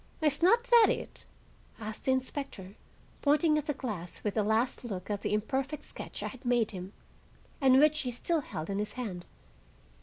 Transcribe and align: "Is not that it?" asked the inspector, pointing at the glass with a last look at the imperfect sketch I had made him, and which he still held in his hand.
"Is 0.19 0.41
not 0.41 0.63
that 0.63 0.87
it?" 0.89 1.27
asked 1.79 2.05
the 2.05 2.11
inspector, 2.11 2.73
pointing 3.21 3.59
at 3.59 3.67
the 3.67 3.75
glass 3.75 4.23
with 4.23 4.35
a 4.35 4.41
last 4.41 4.83
look 4.83 5.11
at 5.11 5.21
the 5.21 5.31
imperfect 5.31 5.83
sketch 5.83 6.23
I 6.23 6.29
had 6.29 6.43
made 6.43 6.71
him, 6.71 6.91
and 7.61 7.77
which 7.77 8.01
he 8.01 8.11
still 8.11 8.41
held 8.41 8.71
in 8.71 8.79
his 8.79 8.93
hand. 8.93 9.27